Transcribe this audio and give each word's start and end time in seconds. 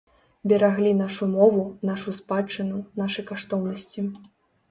Бераглі 0.51 0.93
нашу 1.01 1.27
мову, 1.33 1.65
нашу 1.89 2.13
спадчыну, 2.19 2.79
нашы 3.01 3.27
каштоўнасці. 3.29 4.07